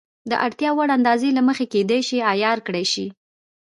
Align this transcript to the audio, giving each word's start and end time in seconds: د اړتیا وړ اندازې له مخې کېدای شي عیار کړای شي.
د 0.29 0.31
اړتیا 0.45 0.69
وړ 0.77 0.89
اندازې 0.97 1.29
له 1.37 1.41
مخې 1.47 1.65
کېدای 1.73 2.01
شي 2.07 2.17
عیار 2.31 2.57
کړای 2.67 2.85
شي. 2.93 3.05